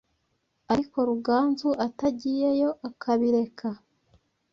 ariko 0.73 0.97
Ruganzu 1.09 1.67
atagiyeyo.akabireka 1.87 3.67